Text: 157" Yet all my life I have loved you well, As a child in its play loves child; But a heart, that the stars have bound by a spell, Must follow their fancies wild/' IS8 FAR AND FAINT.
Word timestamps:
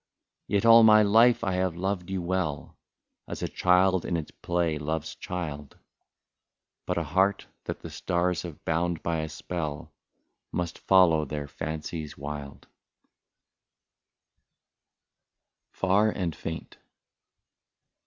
157" 0.47 0.55
Yet 0.55 0.73
all 0.75 0.81
my 0.83 1.03
life 1.03 1.43
I 1.43 1.53
have 1.57 1.75
loved 1.75 2.09
you 2.09 2.23
well, 2.23 2.75
As 3.27 3.43
a 3.43 3.47
child 3.47 4.03
in 4.03 4.17
its 4.17 4.31
play 4.31 4.79
loves 4.79 5.13
child; 5.13 5.77
But 6.87 6.97
a 6.97 7.03
heart, 7.03 7.45
that 7.65 7.81
the 7.81 7.91
stars 7.91 8.41
have 8.41 8.65
bound 8.65 9.03
by 9.03 9.17
a 9.19 9.29
spell, 9.29 9.91
Must 10.51 10.79
follow 10.79 11.23
their 11.25 11.47
fancies 11.47 12.15
wild/' 12.15 12.63
IS8 15.73 15.73
FAR 15.73 16.09
AND 16.09 16.35
FAINT. 16.35 16.77